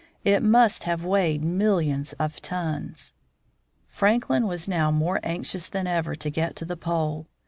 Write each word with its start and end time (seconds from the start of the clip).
It 0.23 0.41
must 0.41 0.85
have 0.85 1.05
weighed 1.05 1.43
millions 1.43 2.13
of 2.13 2.41
tons. 2.41 3.13
Franklin 3.87 4.47
was 4.47 4.67
now 4.67 4.89
more 4.89 5.19
anxious 5.21 5.69
than 5.69 5.85
ever 5.85 6.15
to 6.15 6.29
get 6.31 6.55
to 6.55 6.65
the 6.65 6.75
pole. 6.75 7.27